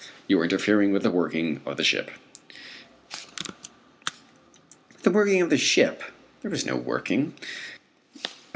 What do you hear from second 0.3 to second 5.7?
are interfering with the working of the ship!" With the working of the